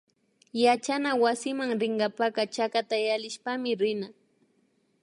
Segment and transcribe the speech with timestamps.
[0.63, 4.07] Yachana wasiman rinkapaka chakata yallishpami rina